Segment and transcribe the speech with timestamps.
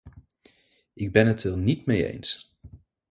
[0.93, 2.57] Ik ben het er niet mee eens.